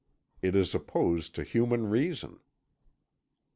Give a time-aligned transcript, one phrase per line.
[0.41, 2.39] It is opposed to human reason."